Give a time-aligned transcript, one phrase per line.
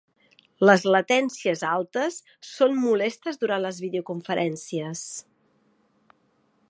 [0.67, 2.17] Les latències altes
[2.53, 5.05] són molestes durant les videoconferències.